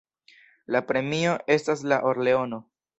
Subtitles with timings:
[0.75, 2.65] La premio estas la or-leono.